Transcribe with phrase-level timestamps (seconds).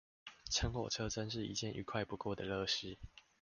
[0.49, 2.97] 乘火車真是一件愉快不過的樂事！